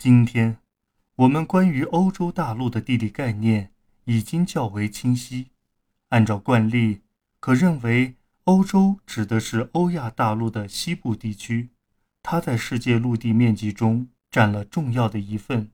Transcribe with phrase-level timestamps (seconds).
[0.00, 0.56] 今天，
[1.16, 3.70] 我们关于欧洲大陆的地理概念
[4.04, 5.50] 已经较为清晰。
[6.08, 7.02] 按照惯例，
[7.38, 11.68] 可认为欧洲指的是欧亚大陆的西部地区，
[12.22, 15.70] 它在世界陆地面积中占了重要的一份。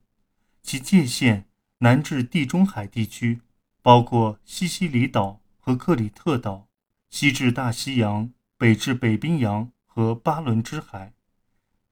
[0.61, 1.45] 其界限
[1.77, 3.39] 南至地中海地区，
[3.81, 6.67] 包括西西里岛和克里特岛；
[7.09, 11.13] 西至大西洋，北至北冰洋和巴伦支海。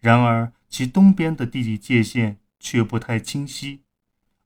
[0.02, 3.84] 然而，其东边的地理界限却不太清晰。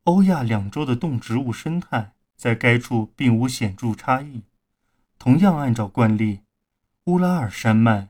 [0.04, 4.44] 欧亚两洲的动植物生态在该处并无显著差异。
[5.18, 6.41] 同样，按照惯例，
[7.05, 8.09] 乌拉尔山脉、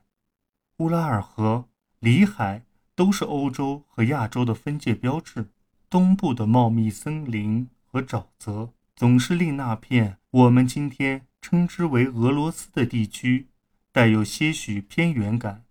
[0.79, 5.51] 乌拉尔河、里海都是欧洲和亚洲的分界标志。
[5.89, 13.47] 东部的茂密森林和沼泽总是令那片我们今天称之为俄罗斯的地区
[13.93, 15.63] 带有些许偏远感，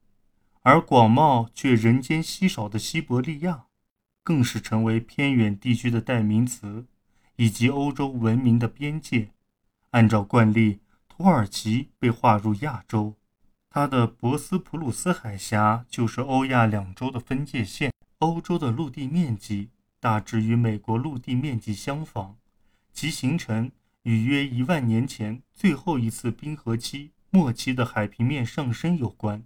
[0.69, 3.65] 而广袤却人间稀少的西伯利亚，
[4.23, 6.85] 更是成为偏远地区的代名词，
[7.37, 9.31] 以及欧洲文明的边界。
[9.93, 13.15] 按照惯例，土耳其被划入亚洲，
[13.71, 17.91] 它的博斯普鲁斯海峡就是欧亚两洲的分界线。
[18.19, 19.71] 欧洲的陆地面积。
[19.99, 22.37] 大致与美国陆地面积相仿，
[22.93, 29.43] 其形成与约一万年前最后一次冰河期末期的海平面上升有关。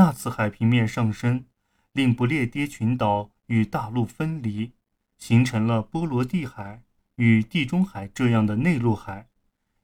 [0.00, 1.44] 那次海平面上升
[1.92, 4.72] 令不列颠群岛与大陆分离，
[5.18, 6.82] 形成了波罗的海
[7.16, 9.28] 与地中海这样的内陆海，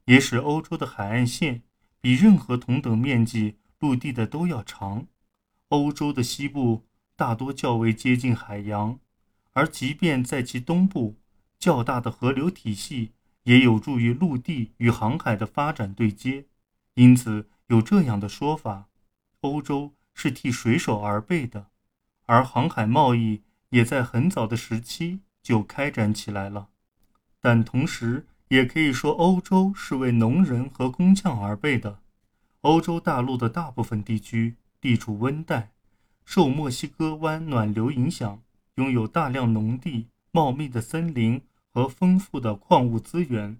[0.06, 1.64] 也使欧洲的海岸线
[2.00, 5.06] 比任何同等面积陆地的都要长。
[5.69, 8.98] 欧洲的西部大多较为接近海洋。
[9.53, 11.17] 而即便在其东部，
[11.59, 16.47] 较大的河流体系也有助于陆地与航海的发展对接，
[16.94, 18.89] 因此有这样的说法：
[19.42, 21.67] 欧洲是替水手而备的，
[22.25, 26.69] 而航海贸易也在很早的时期就开展起来了。
[27.41, 32.00] 但同时也可以说，欧洲是为农人和工匠而备的。
[32.62, 35.72] 欧洲大陆的大部分地区地处温带，
[36.25, 38.43] 受墨西哥湾暖流影响。
[38.77, 41.41] 拥有大量农地、茂密的森林
[41.72, 43.59] 和丰富的矿物资源，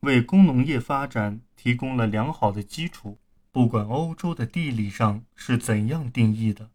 [0.00, 3.18] 为工农业发展提供了良好的基础。
[3.56, 6.68] 不管欧洲的地理上是怎样定义的，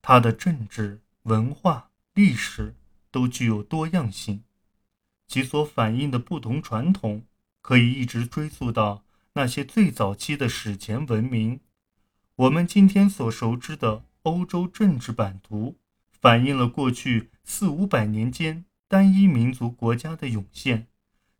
[0.00, 2.76] 它的政治、文化、历史
[3.10, 4.44] 都具有多样性，
[5.26, 7.24] 其所反映的不同传统
[7.60, 11.58] 可以一直追溯到那些最早期的史前文明。
[12.36, 15.74] 我们今天所熟知的欧洲政治版图。
[16.12, 20.86] 反映了过去四五百年间单一民族国家的涌现。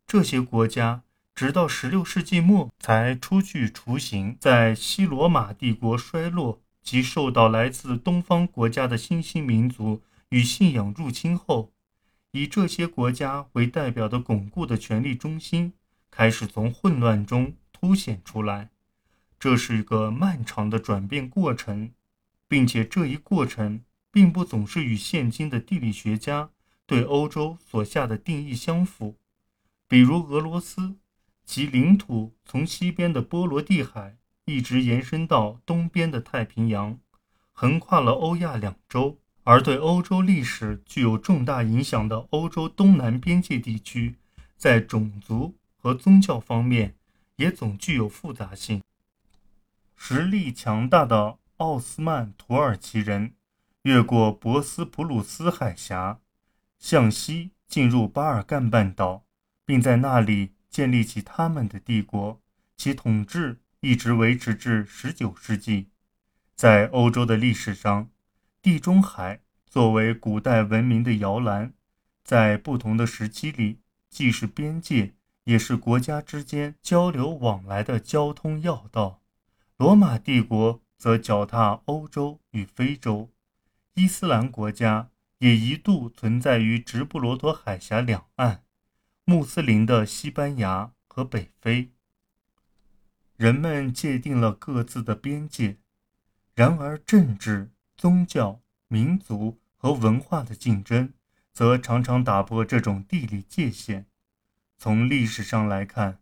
[0.05, 1.03] 这些国家
[1.35, 4.37] 直到16世纪末才初具雏形。
[4.39, 11.73] 在西罗马帝国衰落及受到来自东方国家的新兴民族与信仰入侵后，
[12.31, 15.73] 以这些国家为代表的巩固的权力中心
[16.09, 18.69] 开始从混乱中凸显出来。
[19.37, 21.91] 这是一个漫长的转变过程，
[22.47, 23.81] 并且这一过程。
[24.15, 26.49] 并不总是与现今的地理学家
[26.85, 29.17] 对欧洲所下的定义相符。
[29.89, 30.95] 比如俄罗斯，
[31.45, 36.99] 其领土从西边的波罗的海一直延伸到东边的太平洋，
[37.51, 44.15] 横跨了欧亚两洲；而对欧洲历史具有重大影响的欧洲东南边界地区，
[44.57, 46.95] 在种族和宗教方面
[47.37, 48.81] 也总具有复杂性。
[49.95, 53.33] 实力强大的奥斯曼土耳其人。
[53.83, 56.19] 越过博斯普鲁斯海峡，
[56.79, 59.25] 向西进入巴尔干半岛，
[59.63, 62.41] 并在那里建立起他们的帝国。
[62.75, 65.87] 其统治一直维持至19世纪。
[66.53, 68.09] 在欧洲的历史上，
[68.61, 71.71] 地中海作为古代文明的摇篮，
[72.25, 75.13] 在不同的时期里，既是边界，
[75.45, 79.21] 也是国家之间交流往来的交通要道。
[79.77, 83.31] 罗马帝国则脚踏欧洲与非洲。
[83.93, 88.64] 伊斯兰国家也一度存在于直布罗陀海峡两岸，
[89.25, 91.91] 穆斯林的西班牙和北非。
[93.35, 95.77] 人们界定了各自的边界，
[96.53, 101.11] 然而政治、宗教、民族和文化的竞争
[101.51, 104.05] 则常常打破这种地理界限。
[104.77, 106.19] 从历史上来看，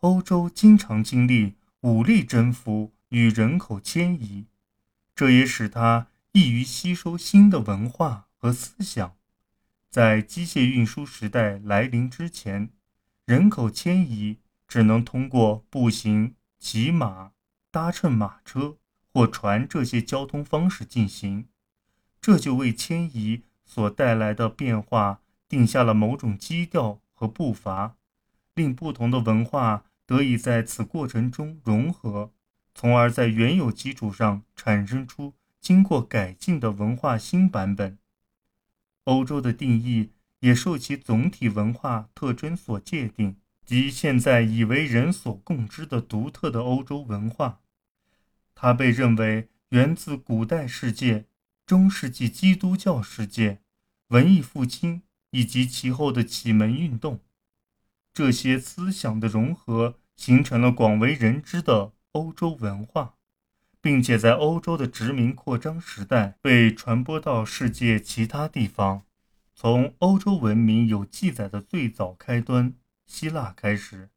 [0.00, 4.46] 欧洲经常经历武力征服与人口迁移，
[5.14, 6.08] 这也使它。
[6.32, 9.16] 易于吸收新的文化和思想。
[9.90, 12.70] 在机械运输时代来临之前，
[13.26, 14.38] 人口迁移
[14.68, 17.32] 只能通过步行、骑马、
[17.72, 18.76] 搭乘马车
[19.12, 21.48] 或船这些交通方式进行，
[22.20, 27.96] 这就为迁移所带来的变化，定下了某种基调和步伐，
[28.54, 32.30] 令不同的文化得以在此过程中融合，
[32.76, 37.98] 从而在原有基础上产生出经过改进的文化新版本。
[39.10, 43.34] 欧洲的定义也受其总体文化特征所界定，
[43.66, 47.60] 即现在已为人所共知的独特的欧洲文化。
[48.54, 51.26] 它被认为源自古代世界、
[51.66, 53.58] 中世纪基督教世界、
[54.08, 55.02] 文艺复兴
[55.32, 57.18] 以及其后的启蒙运动。
[58.12, 63.16] 这些思想的融合，形成了广为人知的欧洲文化。
[63.82, 69.02] 并且在欧洲的殖民扩张时代被传播到世界其他地方。
[69.54, 72.74] 从欧洲文明有记载的最早开端——
[73.06, 74.10] 希腊开始，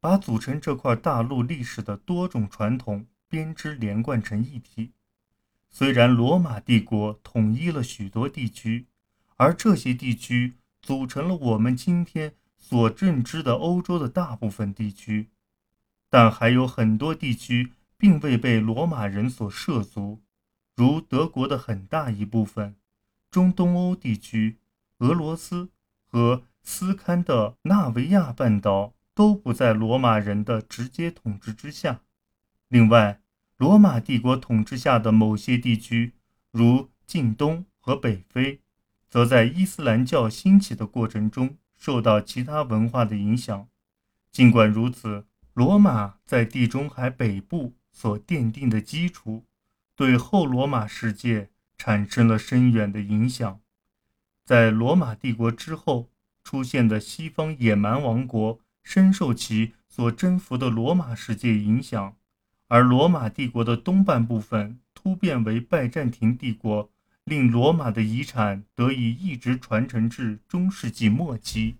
[0.00, 4.92] 把组成这块大陆历史的多种传统编织连贯成一体。
[5.70, 8.86] 虽然罗马帝国统一了许多地区，
[9.36, 15.28] 而这些地区组成了我们今天所认知的欧洲的大部分地区，
[16.10, 17.72] 但还有很多地区。
[18.02, 20.20] 并未被罗马人所涉足，
[20.74, 22.74] 如德国的很大一部分、
[23.30, 24.58] 中东欧地区、
[24.98, 25.68] 俄罗斯
[26.08, 32.00] 和斯堪的纳维亚半岛都不在罗马人的直接统治之下。
[32.66, 33.20] 另外，
[33.56, 36.14] 罗马帝国统治下的某些地区，
[36.50, 38.62] 如近东和北非，
[39.08, 43.68] 则在伊斯兰教兴起的过程中受到其他文化的影响。
[44.32, 47.74] 尽管如此，罗马在地中海北部。
[47.92, 49.44] 所奠定的基础，
[49.94, 53.60] 对后罗马世界产生了深远的影响。
[54.44, 56.10] 在罗马帝国之后
[56.42, 62.16] 出现的西方野蛮王国，深受其所征服的罗马世界影响，
[62.66, 66.90] 而罗马帝国的东半部分突变为拜占庭帝国，
[67.24, 71.76] 令罗马的遗产得以一直传承至中世纪末期。